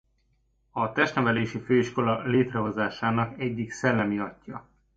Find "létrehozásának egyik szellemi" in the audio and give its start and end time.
2.21-4.19